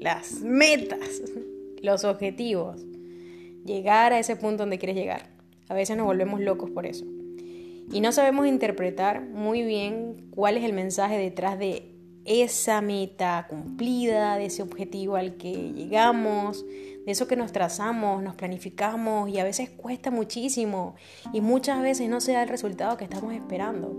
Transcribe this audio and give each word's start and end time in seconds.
las 0.00 0.40
metas, 0.40 1.22
los 1.82 2.04
objetivos, 2.04 2.84
llegar 3.64 4.12
a 4.12 4.18
ese 4.18 4.36
punto 4.36 4.62
donde 4.62 4.78
quieres 4.78 4.96
llegar. 4.96 5.30
A 5.68 5.74
veces 5.74 5.96
nos 5.96 6.06
volvemos 6.06 6.40
locos 6.40 6.70
por 6.70 6.86
eso. 6.86 7.04
Y 7.90 8.00
no 8.00 8.12
sabemos 8.12 8.46
interpretar 8.46 9.22
muy 9.22 9.62
bien 9.62 10.28
cuál 10.30 10.56
es 10.56 10.64
el 10.64 10.72
mensaje 10.72 11.18
detrás 11.18 11.58
de 11.58 11.94
esa 12.24 12.82
meta 12.82 13.46
cumplida, 13.48 14.36
de 14.36 14.46
ese 14.46 14.62
objetivo 14.62 15.16
al 15.16 15.36
que 15.36 15.72
llegamos, 15.72 16.66
de 17.06 17.12
eso 17.12 17.26
que 17.26 17.36
nos 17.36 17.52
trazamos, 17.52 18.22
nos 18.22 18.34
planificamos 18.34 19.30
y 19.30 19.38
a 19.38 19.44
veces 19.44 19.70
cuesta 19.70 20.10
muchísimo 20.10 20.94
y 21.32 21.40
muchas 21.40 21.80
veces 21.80 22.10
no 22.10 22.20
se 22.20 22.32
da 22.32 22.42
el 22.42 22.50
resultado 22.50 22.98
que 22.98 23.04
estamos 23.04 23.32
esperando. 23.32 23.96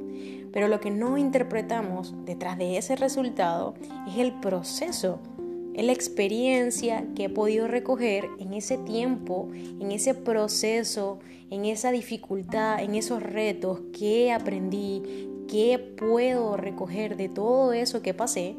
Pero 0.53 0.67
lo 0.67 0.79
que 0.79 0.91
no 0.91 1.17
interpretamos 1.17 2.13
detrás 2.25 2.59
de 2.59 2.77
ese 2.77 2.95
resultado 2.95 3.73
es 4.07 4.19
el 4.19 4.39
proceso, 4.39 5.19
es 5.73 5.85
la 5.85 5.93
experiencia 5.93 7.05
que 7.15 7.25
he 7.25 7.29
podido 7.29 7.67
recoger 7.67 8.27
en 8.39 8.53
ese 8.53 8.77
tiempo, 8.77 9.49
en 9.53 9.91
ese 9.91 10.13
proceso, 10.13 11.19
en 11.49 11.65
esa 11.65 11.91
dificultad, 11.91 12.81
en 12.81 12.95
esos 12.95 13.23
retos 13.23 13.81
que 13.97 14.31
aprendí, 14.31 15.29
qué 15.47 15.79
puedo 15.79 16.57
recoger 16.57 17.17
de 17.17 17.29
todo 17.29 17.73
eso 17.73 18.01
que 18.01 18.13
pasé 18.13 18.55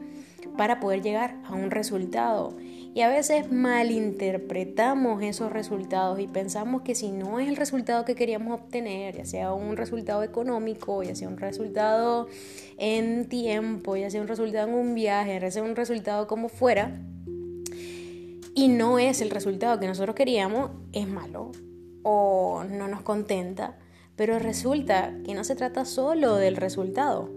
para 0.57 0.81
poder 0.81 1.03
llegar 1.03 1.41
a 1.45 1.55
un 1.55 1.71
resultado. 1.71 2.57
Y 2.93 3.03
a 3.03 3.09
veces 3.09 3.53
malinterpretamos 3.53 5.23
esos 5.23 5.53
resultados 5.53 6.19
y 6.19 6.27
pensamos 6.27 6.83
que 6.83 6.95
si 6.95 7.11
no 7.13 7.39
es 7.39 7.49
el 7.49 7.57
resultado 7.57 8.05
que 8.05 8.17
queríamos 8.17 8.61
obtener, 8.61 9.17
ya 9.17 9.25
sea 9.25 9.53
un 9.53 9.77
resultado 9.77 10.23
económico, 10.25 11.03
ya 11.03 11.15
sea 11.15 11.29
un 11.29 11.37
resultado 11.39 12.27
en 12.79 13.29
tiempo, 13.29 13.97
ya 13.97 14.11
sea 14.11 14.21
un 14.21 14.29
resultado 14.29 14.69
en 14.69 14.75
un 14.75 14.95
viaje, 14.95 15.39
ya 15.41 15.51
sea 15.51 15.63
un 15.63 15.77
resultado 15.77 16.27
como 16.27 16.49
fuera, 16.49 17.01
y 18.55 18.69
no 18.69 18.99
es 18.99 19.21
el 19.21 19.31
resultado 19.31 19.79
que 19.79 19.87
nosotros 19.87 20.17
queríamos, 20.17 20.73
es 20.93 21.07
malo 21.07 21.53
o 22.03 22.65
no 22.69 22.89
nos 22.89 23.03
contenta 23.03 23.77
pero 24.21 24.39
resulta 24.39 25.15
que 25.25 25.33
no 25.33 25.45
se 25.45 25.57
trata 25.57 25.87
solo 25.87 26.37
del 26.37 26.57
resultado. 26.57 27.31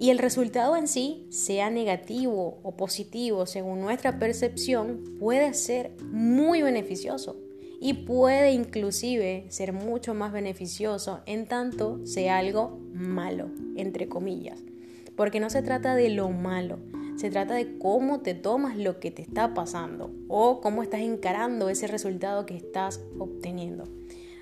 Y 0.00 0.10
el 0.10 0.18
resultado 0.18 0.76
en 0.76 0.86
sí, 0.86 1.26
sea 1.28 1.70
negativo 1.70 2.60
o 2.62 2.76
positivo 2.76 3.46
según 3.46 3.80
nuestra 3.80 4.20
percepción, 4.20 5.02
puede 5.18 5.52
ser 5.54 5.90
muy 6.12 6.62
beneficioso 6.62 7.36
y 7.80 7.94
puede 7.94 8.52
inclusive 8.52 9.46
ser 9.48 9.72
mucho 9.72 10.14
más 10.14 10.32
beneficioso 10.32 11.20
en 11.26 11.46
tanto 11.46 12.06
sea 12.06 12.38
algo 12.38 12.78
malo, 12.92 13.50
entre 13.76 14.08
comillas. 14.08 14.60
Porque 15.16 15.40
no 15.40 15.50
se 15.50 15.62
trata 15.62 15.96
de 15.96 16.10
lo 16.10 16.30
malo, 16.30 16.78
se 17.16 17.28
trata 17.28 17.54
de 17.54 17.76
cómo 17.78 18.20
te 18.20 18.34
tomas 18.34 18.76
lo 18.76 19.00
que 19.00 19.10
te 19.10 19.22
está 19.22 19.52
pasando 19.52 20.12
o 20.28 20.60
cómo 20.60 20.84
estás 20.84 21.00
encarando 21.00 21.70
ese 21.70 21.88
resultado 21.88 22.46
que 22.46 22.56
estás 22.56 23.00
obteniendo. 23.18 23.82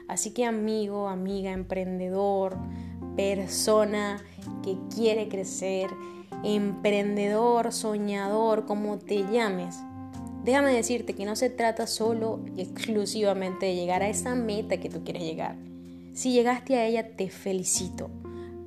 Así 0.07 0.33
que 0.33 0.45
amigo, 0.45 1.09
amiga, 1.09 1.53
emprendedor, 1.53 2.59
persona 3.17 4.23
que 4.67 4.77
quiere 4.93 5.29
crecer, 5.29 5.89
emprendedor, 6.43 7.73
soñador, 7.73 8.67
como 8.67 8.99
te 8.99 9.25
llames, 9.31 9.77
déjame 10.45 10.73
decirte 10.73 11.15
que 11.15 11.25
no 11.25 11.37
se 11.37 11.51
trata 11.51 11.87
solo 11.87 12.41
y 12.57 12.63
exclusivamente 12.63 13.67
de 13.67 13.77
llegar 13.77 14.03
a 14.03 14.09
esa 14.09 14.35
meta 14.35 14.79
que 14.79 14.91
tú 14.91 15.05
quieres 15.05 15.23
llegar. 15.23 15.57
Si 16.15 16.33
llegaste 16.33 16.77
a 16.77 16.85
ella, 16.85 17.17
te 17.17 17.31
felicito. 17.31 18.11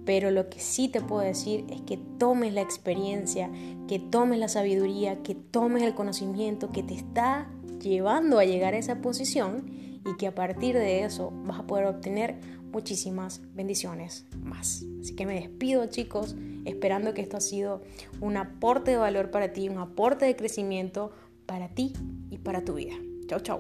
Pero 0.06 0.31
lo 0.31 0.50
que 0.50 0.59
sí 0.59 0.88
te 0.88 1.02
puedo 1.02 1.22
decir 1.22 1.66
es 1.69 1.81
que 1.81 1.97
tomes 2.17 2.53
la 2.53 2.61
experiencia, 2.61 3.52
que 3.89 4.00
tomes 4.00 4.39
la 4.39 4.47
sabiduría, 4.47 5.22
que 5.22 5.35
tomes 5.35 5.84
el 5.84 5.95
conocimiento 5.95 6.69
que 6.69 6.81
te 6.81 6.94
está 6.94 7.50
llevando 7.81 8.40
a 8.40 8.45
llegar 8.45 8.74
a 8.74 8.78
esa 8.78 9.01
posición 9.01 9.66
y 10.06 10.16
que 10.18 10.28
a 10.28 10.34
partir 10.34 10.75
de 10.75 11.03
eso 11.03 11.34
vas 11.44 11.59
a 11.59 11.68
poder 11.68 11.85
obtener 11.85 12.40
muchísimas 12.72 13.41
bendiciones 13.53 14.25
más. 14.41 14.84
Así 15.02 15.16
que 15.16 15.25
me 15.25 15.35
despido 15.35 15.85
chicos, 15.88 16.35
esperando 16.66 17.13
que 17.13 17.22
esto 17.22 17.38
ha 17.38 17.41
sido 17.41 17.81
un 18.22 18.38
aporte 18.38 18.91
de 18.91 18.97
valor 18.97 19.31
para 19.31 19.53
ti, 19.53 19.69
un 19.69 19.78
aporte 19.78 20.25
de 20.25 20.35
crecimiento 20.35 21.12
para 21.46 21.69
ti 21.69 21.94
y 22.30 22.38
para 22.38 22.63
tu 22.63 22.75
vida. 22.75 22.96
Chao, 23.28 23.40
chao. 23.40 23.59